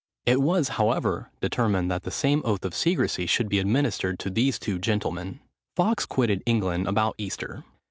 It 0.25 0.41
was, 0.41 0.69
however, 0.81 1.29
determined 1.41 1.91
that 1.91 2.01
the 2.05 2.09
same 2.09 2.41
oath 2.43 2.65
of 2.65 2.73
secresy 2.73 3.27
should 3.27 3.47
be 3.47 3.59
administered 3.59 4.17
to 4.17 4.31
these 4.31 4.57
two 4.57 4.79
gentlemen. 4.79 5.41
Fawkes 5.75 6.07
quitted 6.07 6.41
England 6.47 6.87
about 6.87 7.13
Easter. 7.19 7.63